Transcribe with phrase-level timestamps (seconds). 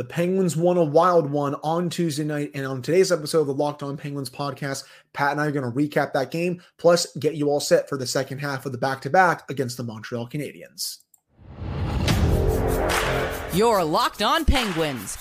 [0.00, 2.52] The Penguins won a wild one on Tuesday night.
[2.54, 5.70] And on today's episode of the Locked On Penguins podcast, Pat and I are going
[5.70, 8.78] to recap that game, plus get you all set for the second half of the
[8.78, 11.00] back to back against the Montreal Canadiens.
[13.52, 15.18] Your Locked On Penguins,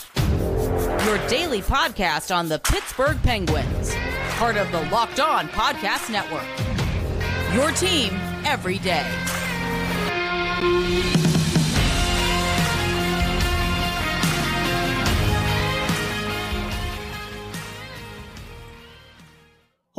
[1.05, 3.93] your daily podcast on the Pittsburgh Penguins,
[4.38, 6.48] part of the Locked On Podcast Network.
[7.54, 8.14] Your team
[8.46, 9.05] every day.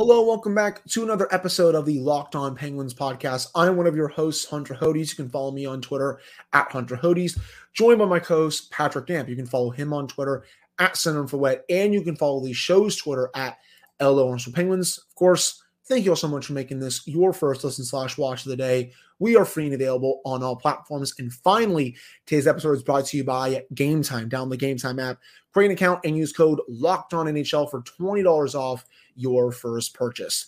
[0.03, 3.51] Hello, welcome back to another episode of the Locked On Penguins podcast.
[3.53, 5.11] I'm one of your hosts, Hunter Hodes.
[5.11, 6.19] You can follow me on Twitter
[6.53, 7.39] at Hunter Hodes.
[7.73, 9.29] Joined by my co-host Patrick Damp.
[9.29, 10.43] You can follow him on Twitter
[10.79, 13.59] at Center for Wet, and you can follow the show's Twitter at
[14.01, 14.97] LO Penguins.
[14.97, 18.43] Of course, thank you all so much for making this your first listen slash watch
[18.43, 18.93] of the day.
[19.19, 21.13] We are free and available on all platforms.
[21.19, 24.31] And finally, today's episode is brought to you by Game Time.
[24.31, 25.19] Download the Game Time app,
[25.53, 28.83] create an account, and use code Locked On NHL for twenty dollars off
[29.15, 30.47] your first purchase.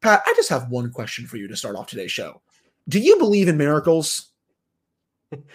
[0.00, 2.40] Pat, I just have one question for you to start off today's show.
[2.88, 4.30] Do you believe in miracles?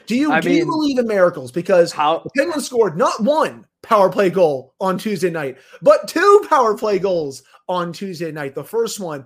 [0.06, 1.52] Do you, do mean, you believe in miracles?
[1.52, 6.46] Because how, the Penguins scored not one power play goal on Tuesday night, but two
[6.50, 8.56] power play goals on Tuesday night.
[8.56, 9.26] The first one,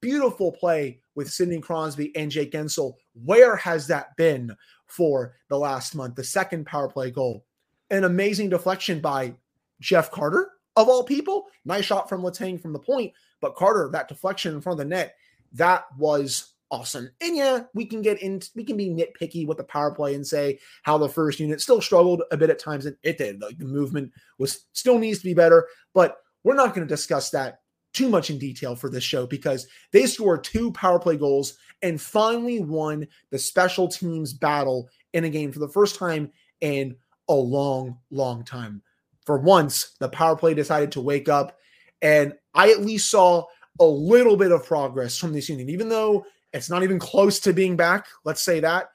[0.00, 2.94] beautiful play with Sidney Crosby and Jake Guentzel.
[3.14, 4.54] Where has that been
[4.86, 6.14] for the last month?
[6.14, 7.44] The second power play goal,
[7.90, 9.34] an amazing deflection by
[9.80, 11.46] Jeff Carter of all people.
[11.64, 14.94] Nice shot from Letang from the point, but Carter, that deflection in front of the
[14.94, 15.16] net,
[15.52, 17.10] that was awesome.
[17.20, 20.26] And yeah, we can get in, we can be nitpicky with the power play and
[20.26, 23.40] say how the first unit still struggled a bit at times, and it did.
[23.40, 27.30] Like the movement was still needs to be better, but we're not going to discuss
[27.30, 27.60] that
[27.92, 32.00] too much in detail for this show because they scored two power play goals and
[32.00, 36.96] finally won the special teams battle in a game for the first time in
[37.28, 38.82] a long, long time
[39.24, 41.58] for once, the power play decided to wake up.
[42.00, 43.44] And I at least saw
[43.80, 47.52] a little bit of progress from this unit, even though it's not even close to
[47.52, 48.06] being back.
[48.24, 48.88] Let's say that.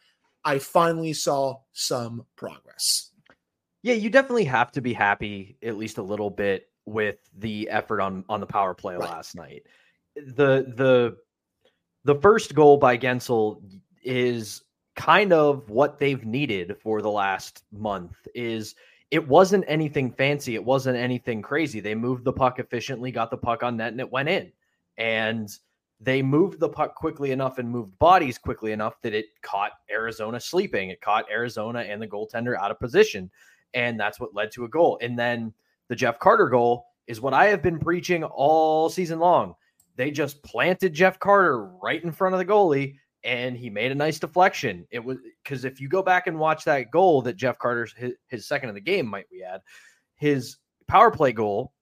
[0.43, 3.11] I finally saw some progress.
[3.83, 8.01] Yeah, you definitely have to be happy at least a little bit with the effort
[8.01, 9.09] on on the power play right.
[9.09, 9.63] last night.
[10.15, 11.17] The the
[12.03, 13.61] the first goal by Guentzel
[14.03, 14.63] is
[14.95, 18.73] kind of what they've needed for the last month is
[19.09, 20.55] it wasn't anything fancy.
[20.55, 21.79] It wasn't anything crazy.
[21.79, 24.51] They moved the puck efficiently, got the puck on net, and it went in.
[24.97, 25.49] And
[25.99, 30.39] they moved the puck quickly enough and moved bodies quickly enough that it caught Arizona
[30.39, 30.89] sleeping.
[30.89, 33.31] It caught Arizona and the goaltender out of position.
[33.73, 34.99] And that's what led to a goal.
[35.01, 35.53] And then
[35.87, 39.55] the Jeff Carter goal is what I have been preaching all season long.
[39.95, 42.95] They just planted Jeff Carter right in front of the goalie
[43.27, 44.87] and he made a nice deflection.
[44.89, 48.13] It was because if you go back and watch that goal that Jeff Carter's his,
[48.29, 49.59] his, second of the game, might we add,
[50.15, 50.57] his
[50.87, 51.73] power play goal,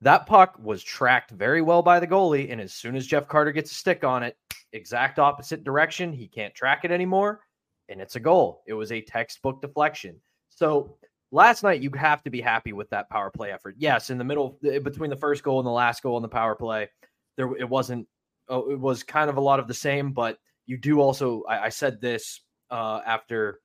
[0.00, 2.50] that puck was tracked very well by the goalie.
[2.50, 4.36] And as soon as Jeff Carter gets a stick on it,
[4.72, 7.42] exact opposite direction, he can't track it anymore.
[7.88, 8.64] And it's a goal.
[8.66, 10.16] It was a textbook deflection.
[10.48, 10.96] So
[11.30, 13.76] last night, you have to be happy with that power play effort.
[13.78, 16.56] Yes, in the middle, between the first goal and the last goal in the power
[16.56, 16.88] play,
[17.36, 18.08] there it wasn't
[18.48, 21.64] oh, it was kind of a lot of the same, but you do also, I,
[21.64, 22.40] I said this
[22.70, 23.60] uh, after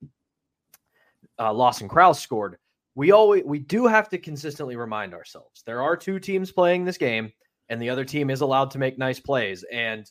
[1.38, 2.56] uh, Lawson Crouse scored.
[2.94, 6.98] We always we do have to consistently remind ourselves there are two teams playing this
[6.98, 7.32] game,
[7.70, 9.64] and the other team is allowed to make nice plays.
[9.72, 10.04] And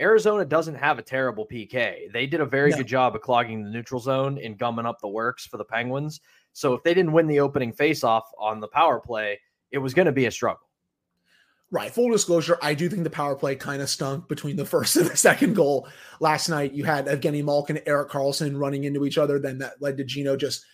[0.00, 2.10] Arizona doesn't have a terrible PK.
[2.12, 2.78] They did a very no.
[2.78, 6.20] good job of clogging the neutral zone and gumming up the works for the Penguins.
[6.52, 9.38] So if they didn't win the opening faceoff on the power play,
[9.70, 10.69] it was going to be a struggle.
[11.72, 11.92] Right.
[11.92, 15.06] Full disclosure, I do think the power play kind of stunk between the first and
[15.06, 15.88] the second goal
[16.18, 16.72] last night.
[16.72, 19.38] You had Evgeny Malkin and Erik Karlsson running into each other.
[19.38, 20.64] Then that led to Gino just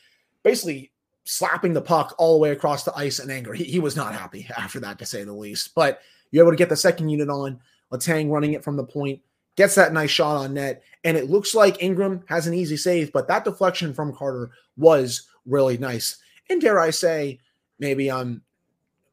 [0.43, 0.93] basically
[1.25, 3.53] slapping the puck all the way across the ice in anger.
[3.53, 5.75] He, he was not happy after that, to say the least.
[5.75, 7.61] But you're able to get the second unit on.
[7.93, 9.21] Letang running it from the point,
[9.55, 10.83] gets that nice shot on net.
[11.05, 15.29] And it looks like Ingram has an easy save, but that deflection from Carter was
[15.45, 16.17] really nice.
[16.51, 17.39] And dare I say,
[17.79, 18.43] maybe I'm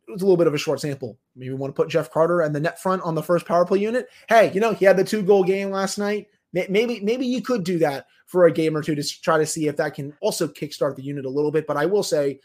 [0.08, 1.18] it was a little bit of a short sample.
[1.36, 3.80] Maybe want to put Jeff Carter and the net front on the first power play
[3.80, 4.08] unit.
[4.30, 6.28] Hey, you know, he had the two goal game last night.
[6.54, 9.68] Maybe, maybe you could do that for a game or two to try to see
[9.68, 11.66] if that can also kickstart the unit a little bit.
[11.66, 12.40] But I will say,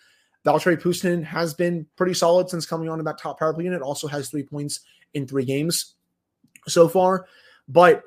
[0.46, 3.82] Valtteri Puustinen has been pretty solid since coming on to that top power play unit.
[3.82, 4.80] Also has three points
[5.12, 5.94] in three games
[6.66, 7.26] so far.
[7.68, 8.04] But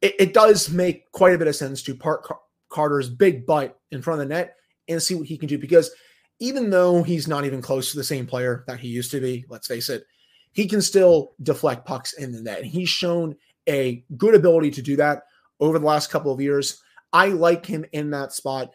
[0.00, 2.40] it, it does make quite a bit of sense to park Car-
[2.70, 4.56] Carter's big butt in front of the net
[4.88, 5.90] and see what he can do because–
[6.42, 9.44] even though he's not even close to the same player that he used to be,
[9.48, 10.04] let's face it,
[10.52, 12.64] he can still deflect pucks in the net.
[12.64, 13.36] He's shown
[13.68, 15.22] a good ability to do that
[15.60, 16.82] over the last couple of years.
[17.12, 18.72] I like him in that spot.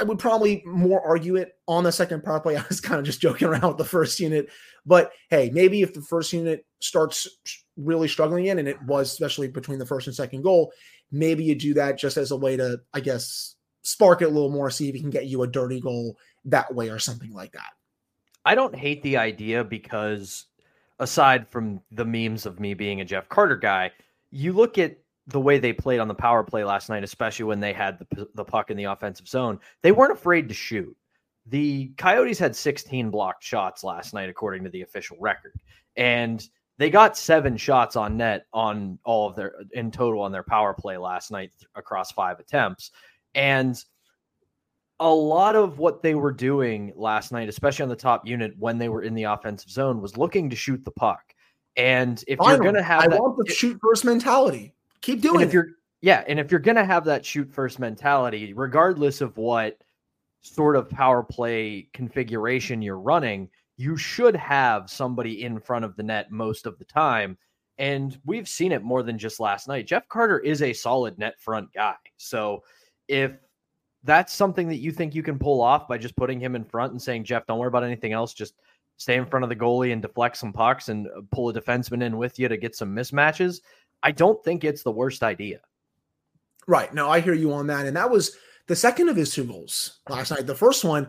[0.00, 2.56] I would probably more argue it on the second power play.
[2.58, 4.48] I was kind of just joking around with the first unit,
[4.86, 7.28] but hey, maybe if the first unit starts
[7.76, 10.72] really struggling in, and it was especially between the first and second goal,
[11.10, 14.50] maybe you do that just as a way to, I guess, spark it a little
[14.50, 16.16] more, see if you can get you a dirty goal
[16.46, 17.70] that way or something like that.
[18.44, 20.46] I don't hate the idea because
[20.98, 23.90] aside from the memes of me being a Jeff Carter guy,
[24.30, 24.96] you look at
[25.26, 28.28] the way they played on the power play last night, especially when they had the,
[28.34, 30.94] the puck in the offensive zone, they weren't afraid to shoot.
[31.46, 35.54] The Coyotes had 16 blocked shots last night, according to the official record.
[35.96, 36.46] And
[36.78, 40.74] they got seven shots on net on all of their in total on their power
[40.74, 42.90] play last night across five attempts.
[43.34, 43.82] And
[45.00, 48.78] a lot of what they were doing last night, especially on the top unit when
[48.78, 51.34] they were in the offensive zone, was looking to shoot the puck.
[51.76, 52.54] And if Final.
[52.54, 54.74] you're going to have, I that, want the shoot first mentality.
[55.00, 55.54] Keep doing if it.
[55.54, 55.68] You're,
[56.00, 59.78] yeah, and if you're going to have that shoot first mentality, regardless of what
[60.42, 66.02] sort of power play configuration you're running, you should have somebody in front of the
[66.02, 67.36] net most of the time.
[67.78, 69.88] And we've seen it more than just last night.
[69.88, 71.96] Jeff Carter is a solid net front guy.
[72.18, 72.62] So
[73.08, 73.32] if
[74.04, 76.92] that's something that you think you can pull off by just putting him in front
[76.92, 78.34] and saying, Jeff, don't worry about anything else.
[78.34, 78.54] Just
[78.98, 82.02] stay in front of the goalie and deflect some pucks and uh, pull a defenseman
[82.02, 83.60] in with you to get some mismatches.
[84.02, 85.60] I don't think it's the worst idea.
[86.66, 86.92] Right.
[86.94, 87.86] No, I hear you on that.
[87.86, 88.36] And that was
[88.66, 90.46] the second of his two goals last night.
[90.46, 91.08] The first one,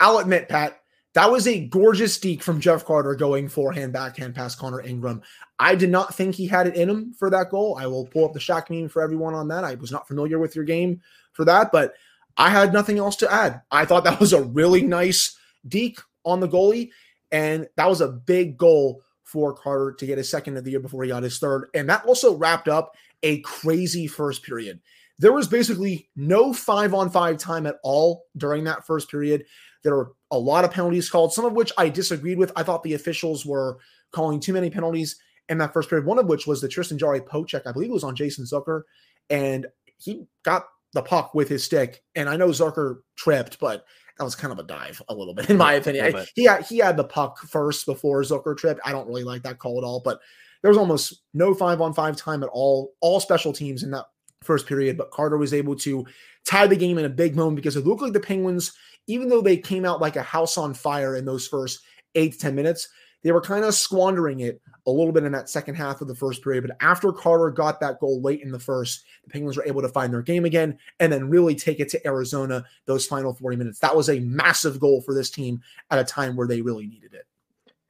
[0.00, 0.80] I'll admit, Pat,
[1.14, 5.22] that was a gorgeous deke from Jeff Carter going forehand, backhand past Connor Ingram.
[5.58, 7.76] I did not think he had it in him for that goal.
[7.78, 9.64] I will pull up the Shaq meme for everyone on that.
[9.64, 11.00] I was not familiar with your game
[11.32, 11.94] for that, but
[12.36, 13.62] I had nothing else to add.
[13.70, 15.36] I thought that was a really nice
[15.66, 16.90] deke on the goalie,
[17.30, 20.80] and that was a big goal for Carter to get his second of the year
[20.80, 21.68] before he got his third.
[21.74, 24.80] And that also wrapped up a crazy first period.
[25.18, 29.44] There was basically no five on five time at all during that first period.
[29.84, 32.52] There were a lot of penalties called, some of which I disagreed with.
[32.56, 33.78] I thought the officials were
[34.10, 35.16] calling too many penalties
[35.48, 37.62] in that first period, one of which was the Tristan Jarry poke check.
[37.66, 38.82] I believe it was on Jason Zucker.
[39.30, 42.02] And he got the puck with his stick.
[42.14, 43.84] And I know Zucker tripped, but
[44.18, 46.14] that was kind of a dive a little bit, in my opinion.
[46.34, 48.80] He had, he had the puck first before Zucker tripped.
[48.84, 50.20] I don't really like that call at all, but
[50.60, 54.06] there was almost no five on five time at all, all special teams in that
[54.42, 54.96] first period.
[54.96, 56.06] But Carter was able to
[56.44, 58.72] tie the game in a big moment because it looked like the Penguins,
[59.06, 61.80] even though they came out like a house on fire in those first
[62.14, 62.88] eight to 10 minutes,
[63.22, 66.14] they were kind of squandering it a little bit in that second half of the
[66.14, 66.66] first period.
[66.66, 69.88] But after Carter got that goal late in the first, the Penguins were able to
[69.88, 73.78] find their game again and then really take it to Arizona those final 40 minutes.
[73.78, 75.60] That was a massive goal for this team
[75.90, 77.26] at a time where they really needed it.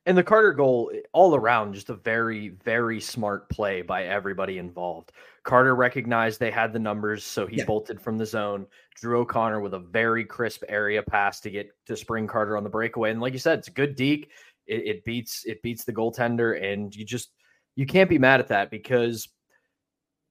[0.05, 5.13] And the Carter goal, all around, just a very, very smart play by everybody involved.
[5.45, 7.65] Carter recognized they had the numbers, so he yeah.
[7.65, 8.67] bolted from the zone.
[8.97, 12.71] Drew O'Connor with a very crisp area pass to get to spring Carter on the
[12.71, 13.13] breakaway.
[13.13, 14.31] And like you said, it's a good deke.
[14.67, 17.31] It, it beats it beats the goaltender, and you just
[17.75, 19.29] you can't be mad at that because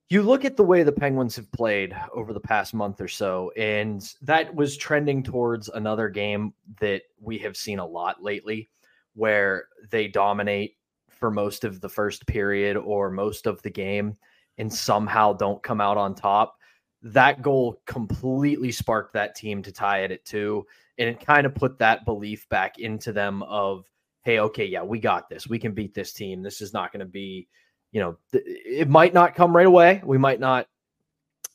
[0.10, 3.52] you look at the way the Penguins have played over the past month or so,
[3.58, 8.70] and that was trending towards another game that we have seen a lot lately,
[9.14, 10.76] where they dominate
[11.22, 14.18] for most of the first period or most of the game
[14.58, 16.58] and somehow don't come out on top.
[17.04, 20.66] That goal completely sparked that team to tie it at two.
[20.98, 23.86] And it kind of put that belief back into them of
[24.24, 25.48] hey, okay, yeah, we got this.
[25.48, 26.42] We can beat this team.
[26.42, 27.48] This is not going to be,
[27.92, 30.02] you know, th- it might not come right away.
[30.06, 30.68] We might not,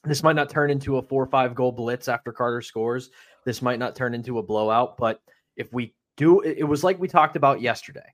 [0.05, 3.11] this might not turn into a four or five goal blitz after Carter scores.
[3.45, 4.97] This might not turn into a blowout.
[4.97, 5.21] But
[5.57, 8.13] if we do, it was like we talked about yesterday.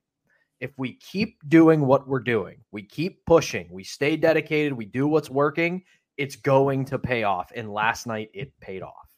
[0.59, 5.07] If we keep doing what we're doing, we keep pushing, we stay dedicated, we do
[5.07, 5.83] what's working,
[6.15, 7.51] it's going to pay off.
[7.53, 9.12] And last night it paid off.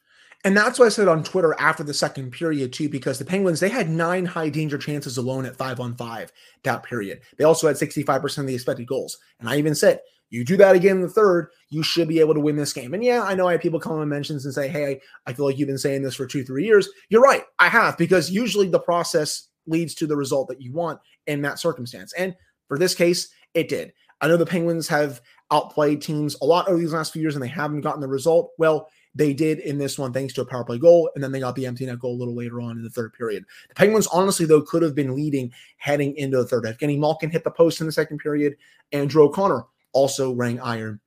[0.46, 3.58] And that's what I said on Twitter after the second period, too, because the Penguins,
[3.58, 6.30] they had nine high danger chances alone at five on five
[6.62, 7.22] that period.
[7.36, 9.18] They also had 65% of the expected goals.
[9.40, 9.98] And I even said,
[10.30, 12.94] you do that again in the third, you should be able to win this game.
[12.94, 15.46] And yeah, I know I have people come and mentions and say, hey, I feel
[15.46, 16.88] like you've been saying this for two, three years.
[17.08, 17.42] You're right.
[17.58, 21.58] I have, because usually the process leads to the result that you want in that
[21.58, 22.12] circumstance.
[22.12, 22.36] And
[22.68, 23.92] for this case, it did.
[24.20, 27.42] I know the Penguins have outplayed teams a lot over these last few years and
[27.42, 28.52] they haven't gotten the result.
[28.58, 31.40] Well, they did in this one, thanks to a power play goal, and then they
[31.40, 33.44] got the empty net goal a little later on in the third period.
[33.68, 36.64] The Penguins, honestly, though, could have been leading heading into the third.
[36.64, 38.56] Evgeny Malkin hit the post in the second period.
[38.92, 41.00] Andrew O'Connor also rang iron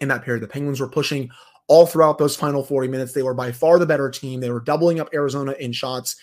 [0.00, 0.42] in that period.
[0.42, 1.30] The Penguins were pushing
[1.68, 3.12] all throughout those final 40 minutes.
[3.12, 4.40] They were by far the better team.
[4.40, 6.16] They were doubling up Arizona in shots.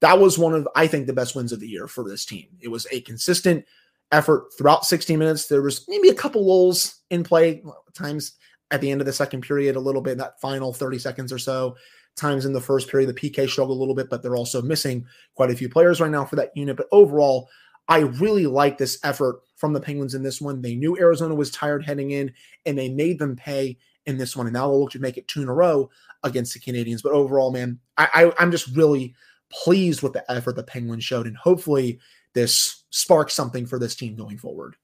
[0.00, 2.46] That was one of, I think, the best wins of the year for this team.
[2.60, 3.66] It was a consistent
[4.10, 5.46] effort throughout 60 minutes.
[5.48, 7.62] There was maybe a couple lulls in play
[7.94, 8.32] times
[8.72, 11.32] at the end of the second period, a little bit in that final 30 seconds
[11.32, 11.76] or so.
[12.16, 13.08] times in the first period.
[13.08, 16.10] The PK struggled a little bit, but they're also missing quite a few players right
[16.10, 16.76] now for that unit.
[16.76, 17.48] But overall,
[17.88, 20.60] I really like this effort from the Penguins in this one.
[20.60, 22.32] They knew Arizona was tired heading in,
[22.66, 24.46] and they made them pay in this one.
[24.46, 25.88] And now they'll look to make it two in a row
[26.22, 27.02] against the Canadiens.
[27.02, 29.14] But overall, man, I, I, I'm just really
[29.50, 31.98] pleased with the effort the Penguins showed, and hopefully
[32.34, 34.76] this sparks something for this team going forward.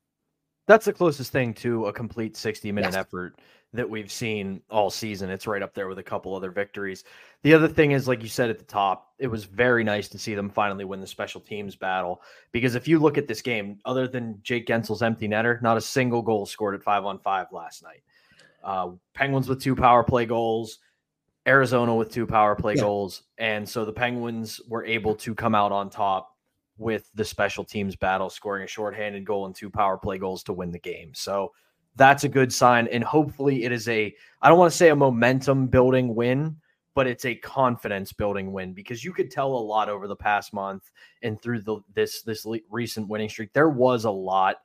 [0.66, 2.97] That's the closest thing to a complete 60 minute Yes.
[2.97, 3.38] effort
[3.75, 5.28] that we've seen all season.
[5.28, 7.04] It's right up there with a couple other victories.
[7.42, 10.18] The other thing is, like you said at the top, it was very nice to
[10.18, 12.22] see them finally win the special teams battle.
[12.50, 15.82] Because if you look at this game, other than Jake Guentzel's empty netter, not a
[15.82, 18.02] single goal scored at five on five last night.
[18.64, 20.78] Uh, Penguins with two power play goals,
[21.46, 22.82] Arizona with two power play Yeah.
[22.82, 23.22] goals.
[23.37, 26.37] And so the Penguins were able to come out on top
[26.78, 30.52] with the special teams battle, scoring a shorthanded goal and two power play goals to
[30.52, 31.12] win the game.
[31.14, 31.52] So
[31.98, 32.88] that's a good sign.
[32.88, 36.56] And hopefully it is a, I don't want to say a momentum building win,
[36.94, 40.54] but it's a confidence building win because you could tell a lot over the past
[40.54, 40.90] month
[41.22, 43.52] and through the this this le- recent winning streak.
[43.52, 44.62] There was a lot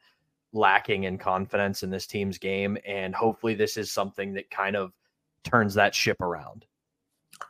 [0.54, 2.78] lacking in confidence in this team's game.
[2.88, 4.94] And hopefully this is something that kind of
[5.44, 6.66] turns that ship around.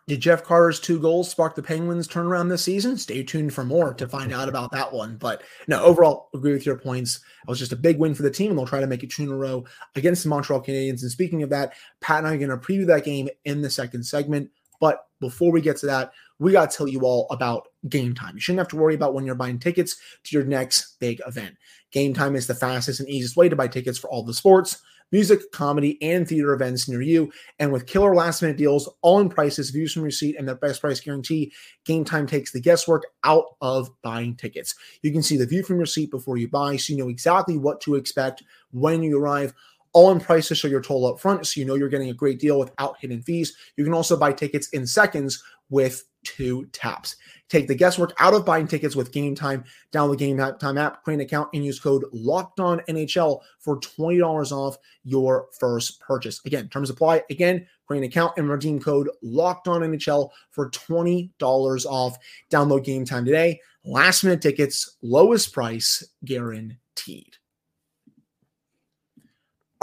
[0.08, 2.98] Did Jeff Carter's two goals spark the Penguins turnaround this season?
[2.98, 5.18] Stay tuned for more to find out about that one.
[5.18, 7.18] But no, overall, agree with your points.
[7.18, 9.12] It was just a big win for the team, and they'll try to make it
[9.12, 11.02] two in a row against the Montreal Canadiens.
[11.02, 13.70] And speaking of that, Pat and I are going to preview that game in the
[13.70, 14.50] second segment.
[14.80, 18.36] But before we get to that, we got to tell you all about game time.
[18.36, 19.96] You shouldn't have to worry about when you're buying tickets
[20.26, 21.56] to your next big event.
[21.92, 24.82] Game time is the fastest and easiest way to buy tickets for all the sports,
[25.12, 27.32] music, comedy, and theater events near you.
[27.60, 30.82] And with killer last minute deals, all in prices, views from seat, and the best
[30.82, 31.54] price guarantee,
[31.86, 34.76] Game Time takes the guesswork out of buying tickets.
[35.02, 37.58] You can see the view from your seat before you buy, so you know exactly
[37.58, 39.54] what to expect when you arrive.
[39.94, 42.40] All in prices show your total up front, so you know you're getting a great
[42.40, 43.56] deal without hidden fees.
[43.78, 47.16] You can also buy tickets in seconds with two taps.
[47.50, 49.64] Take the guesswork out of buying tickets with Game Time.
[49.92, 54.18] Download Game Time app, create an account, and use code Locked On NHL for twenty
[54.18, 56.42] dollars off your first purchase.
[56.46, 57.24] Again, terms apply.
[57.30, 62.18] Again, create an account and redeem code Locked On NHL for twenty dollars off.
[62.52, 63.60] Download Game Time today.
[63.86, 67.38] Last minute tickets, lowest price guaranteed.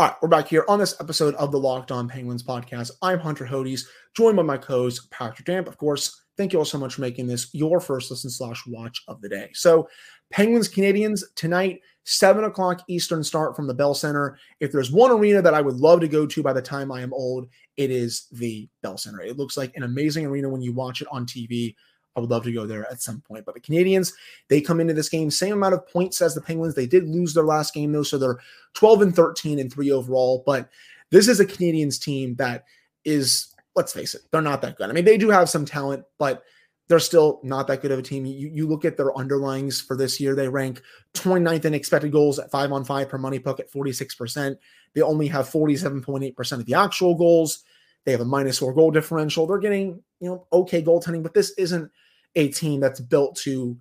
[0.01, 2.93] All right, we're back here on this episode of the Locked On Penguins podcast.
[3.03, 3.83] I'm Hunter Hodes,
[4.17, 5.69] joined by my co-host Patrick Damp.
[5.69, 9.03] Of course, thank you all so much for making this your first listen slash watch
[9.09, 9.51] of the day.
[9.53, 9.87] So,
[10.31, 14.39] Penguins Canadiens tonight, seven o'clock Eastern start from the Bell Center.
[14.59, 17.03] If there's one arena that I would love to go to by the time I
[17.03, 19.21] am old, it is the Bell Center.
[19.21, 21.75] It looks like an amazing arena when you watch it on TV.
[22.17, 23.45] I would love to go there at some point.
[23.45, 24.15] But the Canadiens,
[24.49, 26.75] they come into this game same amount of points as the Penguins.
[26.75, 28.39] They did lose their last game though, so they're
[28.75, 30.71] 12 and 13 and 3 overall, but
[31.11, 32.65] this is a Canadiens team that
[33.05, 34.91] is let's face it, they're not that good.
[34.91, 36.43] I mean, they do have some talent, but
[36.89, 38.27] they're still not that good of a team.
[38.27, 40.83] You, you look at their underlings for this year, they rank
[41.15, 44.57] 29th in expected goals at 5 on 5 per money puck at 46%.
[44.95, 47.62] They only have 47.8% of the actual goals.
[48.05, 49.47] They have a minus 4 goal differential.
[49.47, 51.93] They're getting, you know, okay goaltending, but this isn't
[52.35, 53.79] a team that's built to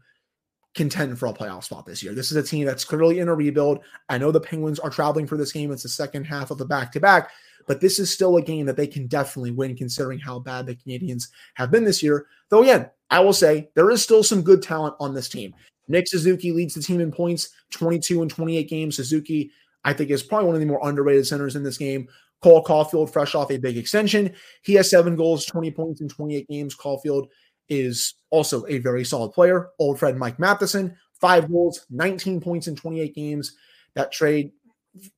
[0.76, 2.14] contend for a playoff spot this year.
[2.14, 3.80] This is a team that's clearly in a rebuild.
[4.08, 5.72] I know the Penguins are traveling for this game.
[5.72, 7.32] It's the second half of the back to back,
[7.68, 10.76] but this is still a game that they can definitely win considering how bad the
[10.76, 12.28] Canadiens have been this year.
[12.50, 15.54] Though, again, I will say there is still some good talent on this team.
[15.88, 18.96] Nick Suzuki leads the team in points, 22 and 28 games.
[18.96, 19.52] Suzuki,
[19.84, 22.08] I think, is probably one of the more underrated centers in this game.
[22.42, 24.34] Cole Caulfield, fresh off a big extension.
[24.62, 26.76] He has seven goals, 20 points in 28 games.
[26.76, 27.28] Caulfield
[27.70, 29.70] is also a very solid player.
[29.80, 33.56] Old friend Mike Matheson, five goals, 19 points in 28 games.
[33.96, 34.52] That trade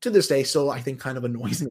[0.02, 1.70] to this day still, I think, kind of annoys me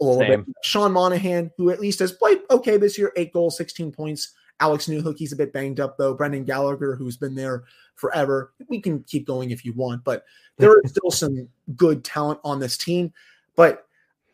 [0.00, 0.44] a little Same.
[0.44, 0.54] bit.
[0.62, 4.34] Sean Monahan, who at least has played okay this year, eight goals, 16 points.
[4.60, 6.14] Alex Newhook, he's a bit banged up though.
[6.14, 8.52] Brendan Gallagher, who's been there forever.
[8.68, 10.24] We can keep going if you want, but
[10.58, 13.12] there is still some good talent on this team.
[13.56, 13.86] But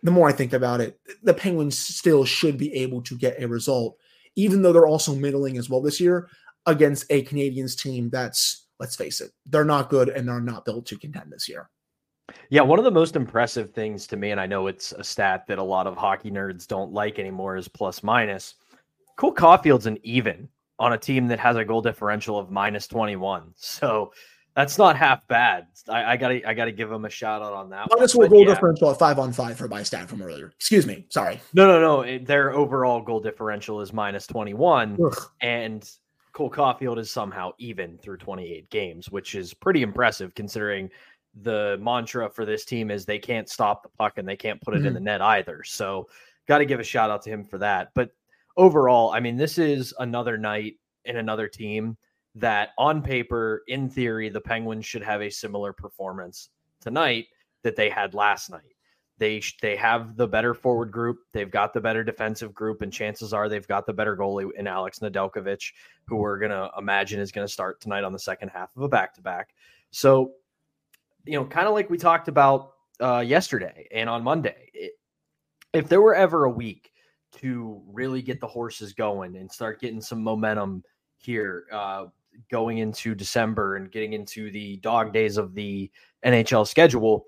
[0.03, 3.47] the more I think about it, the Penguins still should be able to get a
[3.47, 3.99] result,
[4.37, 6.29] even though they're also middling as well this year
[6.67, 10.87] against a Canadiens team that's, let's face it, they're not good and they're not built
[10.87, 11.69] to contend this year.
[12.51, 15.47] Yeah, one of the most impressive things to me, and I know it's a stat
[15.47, 18.55] that a lot of hockey nerds don't like anymore, is plus minus.
[19.17, 23.53] Cole Caulfield's an even on a team that has a goal differential of minus 21.
[23.57, 24.13] So
[24.57, 25.67] that's not half bad.
[25.89, 27.89] I, I gotta I gotta give him a shout out on that.
[27.91, 28.29] Minus one.
[28.31, 28.55] goal yeah.
[28.55, 30.53] differential at five on five for my stat from earlier.
[30.57, 31.07] Excuse me.
[31.11, 31.41] Sorry.
[31.53, 32.01] No, no, no.
[32.01, 34.99] it- Their overall goal differential is minus 21.
[35.43, 35.89] And
[36.33, 40.91] Cole Caulfield is somehow even through 28 games, which is pretty impressive considering
[41.43, 44.75] the mantra for this team is they can't stop the puck and they can't put
[44.75, 44.95] it in Mhm.
[44.95, 45.63] the net either.
[45.65, 46.09] So,
[46.49, 47.91] got to give a shout out to him for that.
[47.95, 48.11] But
[48.57, 51.97] overall, I mean, this is another night in another team
[52.37, 56.51] that on paper, in theory, the Penguins should have a similar performance
[56.81, 57.27] tonight
[57.63, 58.77] that they had last night.
[59.19, 61.21] They they have the better forward group.
[61.33, 64.67] They've got the better defensive group, and chances are they've got the better goalie in
[64.67, 65.73] Alex Nedeljkovic,
[66.07, 69.15] who we're gonna imagine is gonna start tonight on the second half of a back
[69.15, 69.55] to back.
[69.91, 70.33] So,
[71.25, 74.93] you know, kind of like we talked about uh, yesterday and on Monday, it,
[75.73, 76.93] if there were ever a week
[77.37, 80.85] to really get the horses going and start getting some momentum
[81.19, 82.07] here, uh,
[82.51, 85.91] going into December and getting into the dog days of the
[86.25, 87.27] NHL schedule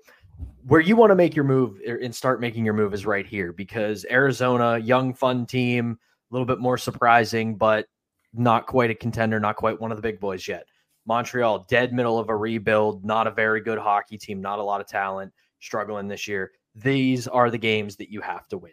[0.67, 3.25] where you want to make your move er, and start making your move is right
[3.25, 5.97] here because Arizona, young, fun team,
[6.29, 7.87] a little bit more surprising, but
[8.33, 10.65] not quite a contender, not quite one of the big boys yet.
[11.05, 14.81] Montreal, dead middle of a rebuild, not a very good hockey team, not a lot
[14.81, 16.51] of talent, struggling this year.
[16.75, 18.71] These are the games that you have to win.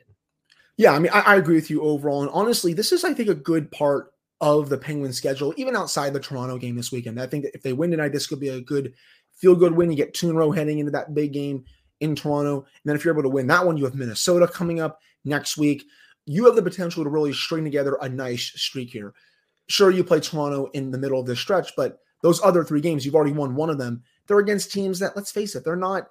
[0.77, 2.21] Yeah, I mean, I, I agree with you overall.
[2.21, 6.13] And honestly, this is, I think, a good part of the Penguins schedule, even outside
[6.13, 7.21] the Toronto game this weekend.
[7.21, 8.95] I think that if they win tonight, this could be a good
[9.35, 9.91] feel good win.
[9.91, 11.65] You get two in a row heading into that big game
[12.01, 12.59] in Toronto.
[12.59, 15.57] And then if you're able to win that one, you have Minnesota coming up next
[15.57, 15.85] week.
[16.27, 19.15] You have the potential to really string together a nice streak here.
[19.69, 23.05] Sure, you play Toronto in the middle of this stretch, but those other three games,
[23.05, 24.03] you've already won one of them.
[24.27, 26.09] They're against teams that, let's face it, they're not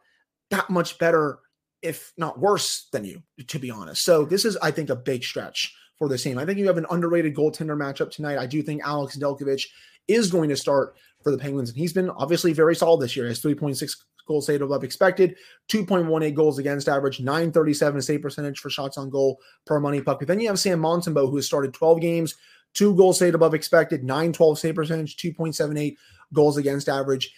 [0.49, 1.39] that much better,
[1.81, 4.03] if not worse than you, to be honest.
[4.03, 6.37] So this is, I think, a big stretch for the team.
[6.37, 8.37] I think you have an underrated goaltender matchup tonight.
[8.37, 9.65] I do think Alex Nedeljkovic
[10.07, 13.25] is going to start for the Penguins, and he's been obviously very solid this year.
[13.25, 13.95] He has 3.6
[14.27, 15.35] goals saved above expected,
[15.69, 20.19] 2.18 goals against average, 937 save percentage for shots on goal per money puck.
[20.19, 22.35] But then you have Sam Montembeault, who has started 12 games,
[22.73, 25.95] two goals saved above expected, 912 save percentage, 2.78
[26.33, 27.33] goals against average.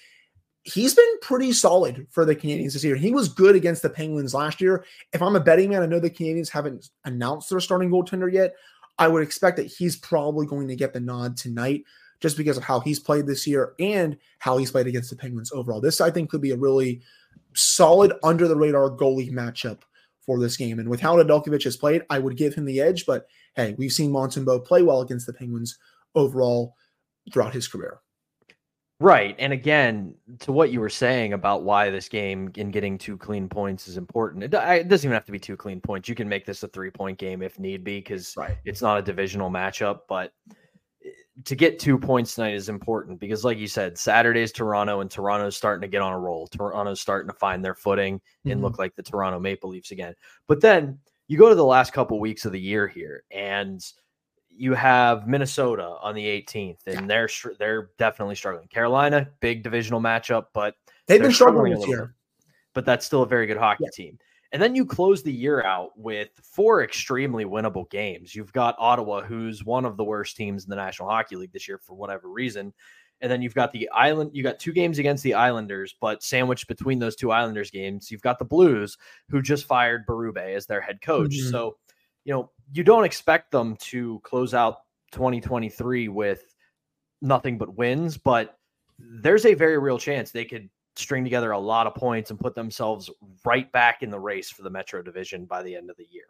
[0.67, 2.97] He's been pretty solid for the Canadiens this year.
[2.97, 4.83] He was good against the Penguins last year.
[5.13, 8.53] If I'm a betting man, I know the Canadiens haven't announced their starting goaltender yet.
[8.99, 11.85] I would expect that he's probably going to get the nod tonight
[12.19, 15.53] just because of how he's played this year and how he's played against the Penguins
[15.53, 15.79] overall.
[15.79, 17.01] This, I think, could be a really
[17.53, 19.83] solid under the radar goalie matchup
[20.25, 20.79] for this game.
[20.79, 23.05] And with how Nedeljkovic has played, I would give him the edge.
[23.05, 25.77] But hey, we've seen Montembeault play well against the Penguins
[26.13, 26.75] overall
[27.31, 28.01] throughout his career.
[28.99, 29.35] Right.
[29.37, 33.47] And again, to what you were saying about why this game in getting two clean
[33.47, 36.09] points is important, it, it doesn't even have to be two clean points.
[36.09, 38.57] You can make this a three point game if need be because right.
[38.65, 40.01] it's not a divisional matchup.
[40.09, 40.33] But
[41.45, 45.55] to get two points tonight is important because, like you said, Saturday's Toronto and Toronto's
[45.55, 46.47] starting to get on a roll.
[46.47, 48.51] Toronto's starting to find their footing mm-hmm.
[48.51, 50.15] and look like the Toronto Maple Leafs again.
[50.47, 53.79] But then you go to the last couple weeks of the year here, and
[54.57, 57.05] you have Minnesota on the 18th, and yeah.
[57.07, 58.67] they're they're definitely struggling.
[58.67, 60.75] Carolina, big divisional matchup, but
[61.07, 62.05] they've been struggling, struggling this year.
[62.05, 63.89] Bit, but that's still a very good hockey yeah.
[63.93, 64.19] team.
[64.53, 68.33] And then you close the year out with four extremely winnable games.
[68.33, 71.67] You've got Ottawa, who's one of the worst teams in the National Hockey League this
[71.67, 72.73] year for whatever reason.
[73.19, 76.67] And then you've got the Island, you got two games against the Islanders, but sandwiched
[76.67, 78.97] between those two Islanders games, you've got the Blues,
[79.29, 81.31] who just fired Berube as their head coach.
[81.31, 81.49] Mm-hmm.
[81.49, 81.77] So,
[82.27, 84.81] you know, you don't expect them to close out
[85.13, 86.43] 2023 with
[87.21, 88.59] nothing but wins, but
[88.99, 92.53] there's a very real chance they could string together a lot of points and put
[92.53, 93.09] themselves
[93.45, 96.25] right back in the race for the Metro Division by the end of the year.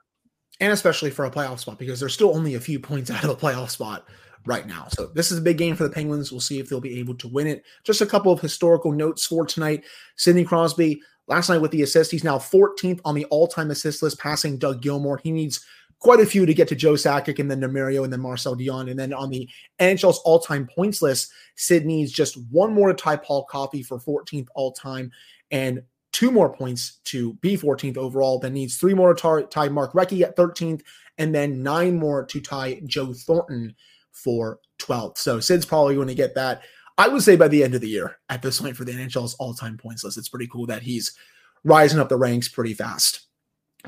[0.59, 3.31] And especially for a playoff spot because they're still only a few points out of
[3.31, 4.07] a playoff spot
[4.45, 4.87] right now.
[4.89, 6.31] So this is a big game for the Penguins.
[6.31, 7.63] We'll see if they'll be able to win it.
[7.83, 9.83] Just a couple of historical notes for tonight.
[10.15, 12.11] Sidney Crosby last night with the assist.
[12.11, 15.19] He's now 14th on the all-time assist list, passing Doug Gilmour.
[15.21, 15.65] He needs
[15.99, 18.89] quite a few to get to Joe Sakic and then Nemario and then Marcel Dionne.
[18.89, 22.93] And then on the NHL's all time points list, Sid needs just one more to
[22.93, 25.11] tie Paul Coffey for 14th all time
[25.51, 25.81] and
[26.11, 28.39] two more points to be 14th overall.
[28.39, 30.81] Then needs three more to tie Mark Recchi at 13th
[31.17, 33.75] and then nine more to tie Joe Thornton
[34.11, 35.17] for 12th.
[35.17, 36.61] So Sid's probably going to get that.
[36.99, 39.35] I would say by the end of the year at this point for the NHL's
[39.35, 40.17] all time points list.
[40.17, 41.15] It's pretty cool that he's
[41.63, 43.26] rising up the ranks pretty fast.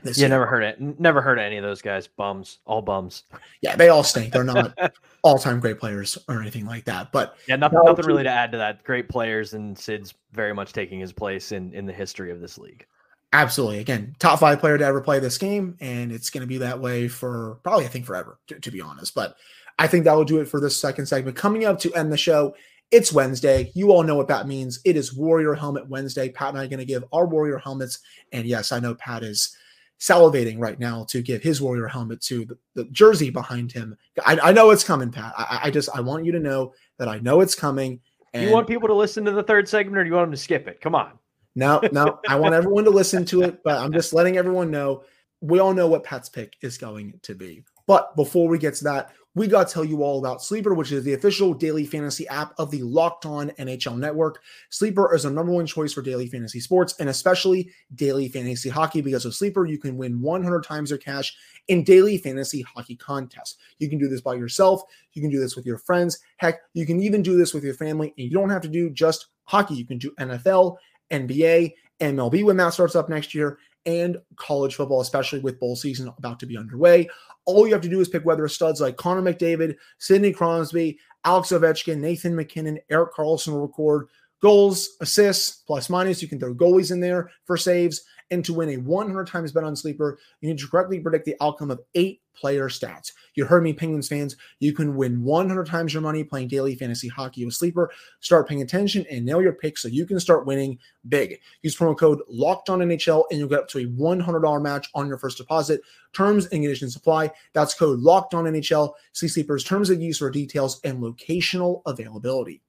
[0.04, 0.30] This yeah, year.
[0.30, 1.00] never heard it.
[1.00, 2.08] Never heard of any of those guys.
[2.08, 3.24] Bums, all bums.
[3.62, 4.34] Yeah, they all stink.
[4.34, 4.78] They're not
[5.24, 7.12] all-time great players or anything like that.
[7.12, 8.84] But yeah, nothing, nothing really to add to that.
[8.84, 12.58] Great players, and Sid's very much taking his place in in the history of this
[12.58, 12.86] league.
[13.32, 13.80] Absolutely.
[13.80, 16.80] Again, top five player to ever play this game, and it's going to be that
[16.80, 19.14] way for probably I think forever, to, to be honest.
[19.14, 19.36] But
[19.78, 21.38] I think that will do it for this second segment.
[21.38, 22.56] Coming up to end the show,
[22.92, 23.72] it's Wednesday.
[23.76, 24.80] You all know what that means.
[24.84, 26.30] It is Warrior Helmet Wednesday.
[26.30, 28.00] Pat and I are going to give our Warrior helmets,
[28.32, 29.56] and yes, I know Pat is
[30.00, 33.98] salivating right now to give his warrior helmet to the, the jersey behind him.
[34.26, 35.34] I, I, know it's coming, Pat.
[35.38, 38.00] I, I, just I want you to know that I know it's coming.
[38.34, 40.32] And you want people to listen to the third segment, or do you want them
[40.32, 40.80] to skip it?
[40.80, 41.20] Come on.
[41.56, 45.04] No, no, I want everyone to listen to it, but I'm just letting everyone know
[45.42, 47.64] we all know what Pat's pick is going to be.
[47.88, 50.92] But before we get to that, we got to tell you all about Sleeper, which
[50.92, 54.42] is the official daily fantasy app of the Locked On NHL Network.
[54.70, 59.02] Sleeper is our number one choice for daily fantasy sports and especially daily fantasy hockey
[59.02, 61.36] because with Sleeper, you can win 100 times your cash
[61.68, 63.58] in daily fantasy hockey contests.
[63.78, 64.82] You can do this by yourself,
[65.14, 66.20] you can do this with your friends.
[66.38, 68.90] Heck, you can even do this with your family, and you don't have to do
[68.90, 69.76] just hockey.
[69.76, 70.78] You can do NFL,
[71.12, 76.14] NBA, MLB when that starts up next year, and college football, especially with bowl season
[76.18, 77.10] about to be underway.
[77.46, 81.50] All you have to do is pick whether studs like Connor McDavid, Sidney Crosby, Alex
[81.50, 84.08] Ovechkin, Nathan MacKinnon, Erik Karlsson will record
[84.42, 86.22] goals, assists, plus minus.
[86.22, 88.04] You can throw goalies in there for saves.
[88.32, 91.36] And to win a 100 times bet on Sleeper, you need to correctly predict the
[91.42, 93.12] outcome of eight player stats.
[93.36, 94.38] You heard me, Penguins fans.
[94.60, 97.92] You can win 100 times your money playing daily fantasy hockey with Sleeper.
[98.20, 100.78] Start paying attention and nail your picks so you can start winning
[101.10, 101.40] big.
[101.62, 105.08] Use promo code Locked On NHL and you'll get up to a $100 match on
[105.08, 105.82] your first deposit.
[106.14, 107.32] Terms and conditions apply.
[107.54, 108.94] That's code Locked On NHL.
[109.14, 112.62] See Sleeper's terms of use for details and locational availability.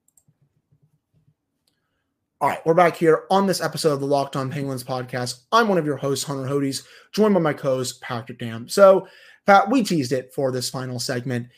[2.42, 5.42] All right, we're back here on this episode of the Locked On Penguins podcast.
[5.52, 8.66] I'm one of your hosts, Hunter Hodes, joined by my co-host Patrick Dam.
[8.66, 9.06] So,
[9.44, 11.48] Pat, we teased it for this final segment.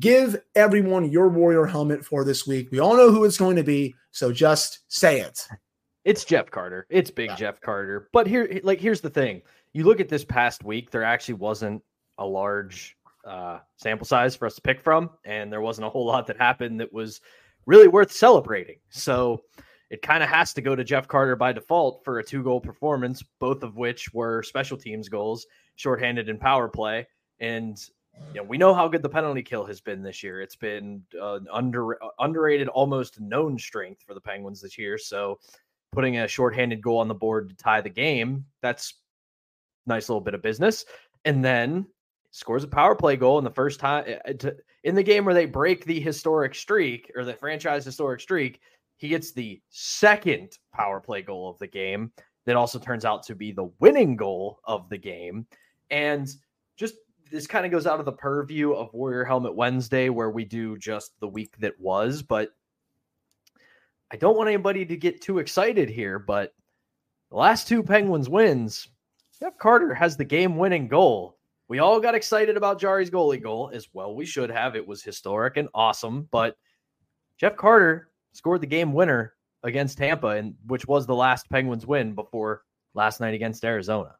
[0.00, 2.72] Give everyone your Warrior helmet for this week.
[2.72, 5.46] We all know who it's going to be, so just say it.
[6.04, 6.88] It's Jeff Carter.
[6.90, 7.36] It's big yeah.
[7.36, 8.08] Jeff Carter.
[8.12, 9.42] But here, like, here's the thing:
[9.74, 11.84] you look at this past week, there actually wasn't
[12.18, 16.04] a large uh, sample size for us to pick from, and there wasn't a whole
[16.04, 17.20] lot that happened that was
[17.64, 18.78] really worth celebrating.
[18.88, 19.42] So
[19.90, 22.60] it kind of has to go to Jeff Carter by default for a two goal
[22.60, 25.46] performance, both of which were special teams goals,
[25.76, 27.06] shorthanded in power play.
[27.38, 27.78] And
[28.32, 30.40] you know, we know how good the penalty kill has been this year.
[30.40, 34.98] It's been uh, under underrated, almost known strength for the Penguins this year.
[34.98, 35.38] So
[35.92, 38.94] putting a shorthanded goal on the board to tie the game, that's
[39.86, 40.84] nice little bit of business.
[41.24, 41.86] And then
[42.30, 44.50] scores a power play goal in the first time uh,
[44.84, 48.60] in the game where they break the historic streak or the franchise historic streak
[48.96, 52.12] he gets the second power play goal of the game
[52.46, 55.46] that also turns out to be the winning goal of the game.
[55.90, 56.28] And
[56.76, 56.94] just
[57.30, 60.78] this kind of goes out of the purview of Warrior Helmet Wednesday, where we do
[60.78, 62.22] just the week that was.
[62.22, 62.50] But
[64.10, 66.18] I don't want anybody to get too excited here.
[66.18, 66.54] But
[67.30, 68.88] the last two Penguins wins,
[69.38, 71.36] Jeff Carter has the game winning goal.
[71.68, 74.14] We all got excited about Jarry's goalie goal as well.
[74.14, 74.76] We should have.
[74.76, 76.28] It was historic and awesome.
[76.30, 76.56] But
[77.38, 82.14] Jeff Carter scored the game winner against Tampa, and which was the last Penguins win
[82.14, 82.62] before
[82.94, 84.14] last night against Arizona.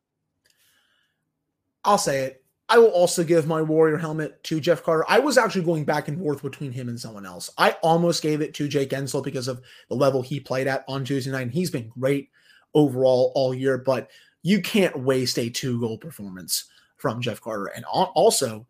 [1.85, 2.43] I'll say it.
[2.69, 5.05] I will also give my Warrior helmet to Jeff Carter.
[5.09, 7.49] I was actually going back and forth between him and someone else.
[7.57, 11.05] I almost gave it to Jake Guentzel because of the level he played at on
[11.05, 11.43] Tuesday night.
[11.43, 12.31] And he's been great
[12.75, 14.11] overall all year, but
[14.43, 16.65] you can't waste a two goal performance
[16.97, 17.67] from Jeff Carter.
[17.67, 18.67] And also,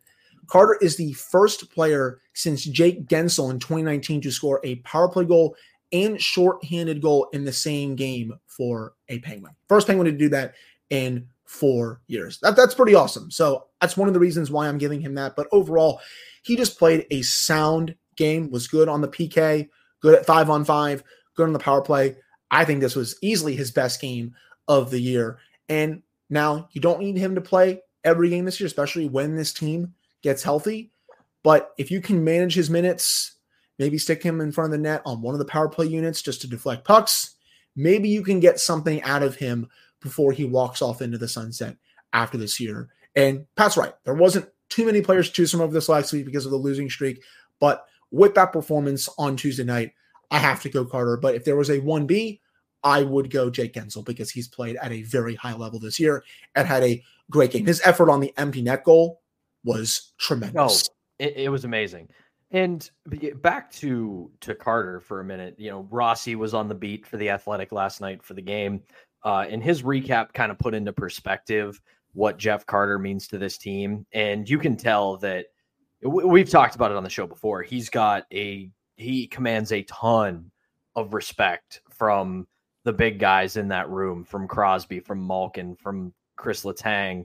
[0.46, 5.24] Carter is the first player since Jake Guentzel in 2019 to score a power play
[5.24, 5.56] goal
[5.92, 9.54] and short-handed goal in the same game for a Penguin.
[9.68, 10.54] First Penguin to do that
[10.90, 12.38] in four years.
[12.40, 13.30] That, that's pretty awesome.
[13.30, 15.37] So that's one of the reasons why I'm giving him that.
[15.37, 16.00] But overall,
[16.42, 19.68] he just played a sound game, was good on the PK,
[20.00, 21.02] good at five on five,
[21.35, 22.16] good on the power play.
[22.50, 24.35] I think this was easily his best game
[24.68, 25.38] of the year.
[25.68, 29.52] And now you don't need him to play every game this year, especially when this
[29.52, 30.90] team gets healthy.
[31.42, 33.37] But if you can manage his minutes,
[33.79, 36.22] maybe stick him in front of the net on one of the power play units
[36.22, 37.37] just to deflect pucks,
[37.76, 39.68] maybe you can get something out of him
[40.00, 41.76] before he walks off into the sunset
[42.12, 42.88] after this year.
[43.14, 43.94] And Pat's right.
[44.05, 46.57] There wasn't too many players to choose from over this last week because of the
[46.57, 47.22] losing streak.
[47.61, 49.92] But with that performance on Tuesday night,
[50.31, 51.16] I have to go Carter.
[51.16, 52.40] But if there was a 1B,
[52.83, 56.24] I would go Jake Guentzel because he's played at a very high level this year
[56.55, 57.66] and had a great game.
[57.66, 59.20] His effort on the empty net goal
[59.66, 60.88] was tremendous.
[60.88, 62.09] Oh, it, it was amazing.
[62.52, 62.88] And
[63.42, 65.57] back to to Carter for a minute.
[65.59, 68.83] You know, Rossi was on the beat for the Athletic last night for the game,
[69.24, 71.81] uh, and his recap kind of put into perspective
[72.12, 74.07] what Jeff Carter means to this team.
[74.12, 75.46] And you can tell that
[76.02, 77.62] we've talked about it on the show before.
[77.62, 80.50] He's got a he commands a ton
[80.94, 82.46] of respect from
[82.85, 87.24] the big guys in that room, from Crosby, from Malkin, from Chris Letang,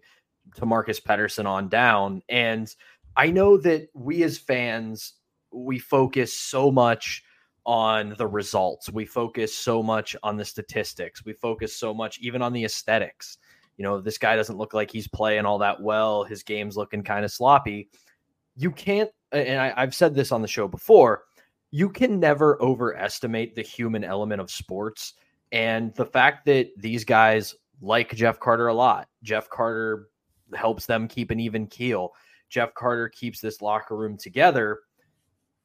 [0.55, 2.21] to Marcus Pettersson on down.
[2.29, 2.73] And
[3.15, 5.13] I know that we as fans,
[5.51, 7.23] we focus so much
[7.65, 8.89] on the results.
[8.89, 11.23] We focus so much on the statistics.
[11.25, 13.37] We focus so much even on the aesthetics.
[13.77, 16.23] You know, this guy doesn't look like he's playing all that well.
[16.23, 17.89] His game's looking kind of sloppy.
[18.55, 21.23] You can't, and I, I've said this on the show before,
[21.71, 25.13] you can never overestimate the human element of sports.
[25.51, 30.07] And the fact that these guys like Jeff Carter a lot, Jeff Carter
[30.55, 32.13] helps them keep an even keel.
[32.49, 34.79] Jeff Carter keeps this locker room together.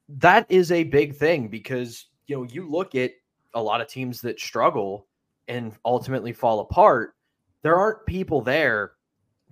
[0.09, 3.11] That is a big thing because you know you look at
[3.53, 5.07] a lot of teams that struggle
[5.47, 7.15] and ultimately fall apart.
[7.61, 8.93] There aren't people there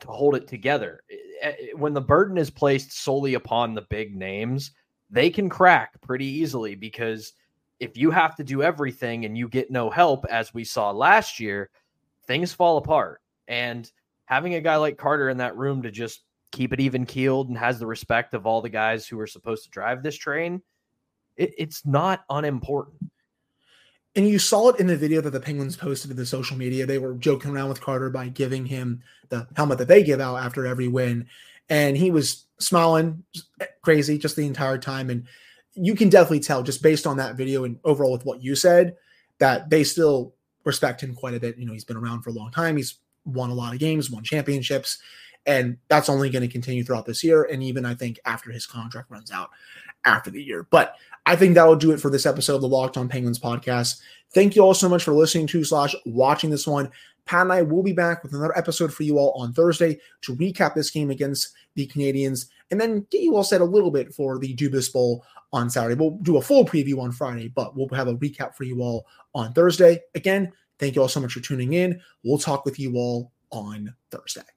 [0.02, 1.02] to hold it together.
[1.10, 4.72] Eh, eh, eh, when the burden is placed solely upon the big names,
[5.10, 7.34] they can crack pretty easily because
[7.80, 11.40] if you have to do everything and you get no help, as we saw last
[11.40, 11.70] year,
[12.26, 13.22] things fall apart.
[13.48, 13.90] And
[14.26, 17.58] having a guy like Carter in that room to just keep it even keeled and
[17.58, 20.62] has the respect of all the guys who are supposed to drive this train,
[21.36, 23.12] it, it's not unimportant.
[24.16, 26.86] And you saw it in the video that the Penguins posted to the social media.
[26.86, 30.38] They were joking around with Carter by giving him the helmet that they give out
[30.38, 31.28] after every win.
[31.68, 33.24] And he was smiling
[33.60, 35.10] eh, crazy just the entire time.
[35.10, 35.28] And
[35.74, 38.96] you can definitely tell just based on that video and overall with what you said
[39.40, 40.34] that they still
[40.64, 41.58] respect him quite a bit.
[41.58, 42.78] You know, he's been around for a long time.
[42.78, 45.00] He's won a lot of games, won championships,
[45.46, 47.44] and that's only going to continue throughout this year.
[47.44, 49.50] And even I think after his contract runs out
[50.06, 50.68] after the year.
[50.70, 54.00] But I think that'll do it for this episode of the Locked On Penguins podcast.
[54.34, 56.92] Thank you all so much for listening to slash watching this one.
[57.26, 60.36] Pat and I will be back with another episode for you all on Thursday to
[60.36, 64.14] recap this game against the Canadiens and then get you all set a little bit
[64.14, 65.96] for the Dubas Bowl on Saturday.
[65.96, 69.08] We'll do a full preview on Friday, but we'll have a recap for you all
[69.34, 70.02] on Thursday.
[70.14, 72.00] Again, thank you all so much for tuning in.
[72.24, 74.55] We'll talk with you all on Thursday.